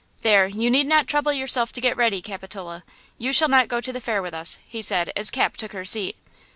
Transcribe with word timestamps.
"There, 0.23 0.47
you 0.47 0.71
need 0.71 0.87
not 0.87 1.05
trouble 1.05 1.31
yourself 1.31 1.71
to 1.73 1.79
get 1.79 1.95
ready, 1.95 2.23
Capitola; 2.23 2.83
you 3.19 3.31
shall 3.31 3.49
not 3.49 3.67
go 3.67 3.79
to 3.79 3.93
the 3.93 4.01
fair 4.01 4.19
with 4.23 4.33
us," 4.33 4.57
he 4.67 4.81
said, 4.81 5.11
as 5.15 5.29
Cap 5.29 5.57
took 5.57 5.73
her 5.73 5.85
seat. 5.85 6.15